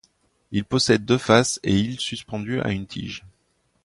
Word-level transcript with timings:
Il 0.51 0.63
possède 0.65 1.05
deux 1.05 1.19
faces 1.19 1.59
et 1.61 1.77
il 1.77 1.99
suspendu 1.99 2.59
à 2.61 2.71
une 2.71 2.87
tige. 2.87 3.23